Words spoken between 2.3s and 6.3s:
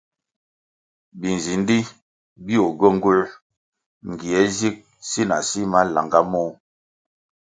bio gywenguer ngie zig si na si malanga